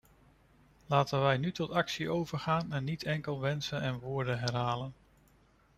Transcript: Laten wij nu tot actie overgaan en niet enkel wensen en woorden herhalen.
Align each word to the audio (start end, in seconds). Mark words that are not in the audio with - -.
Laten 0.85 1.21
wij 1.21 1.37
nu 1.37 1.51
tot 1.51 1.71
actie 1.71 2.09
overgaan 2.09 2.71
en 2.73 2.83
niet 2.83 3.03
enkel 3.03 3.39
wensen 3.39 3.81
en 3.81 3.99
woorden 3.99 4.39
herhalen. 4.39 4.93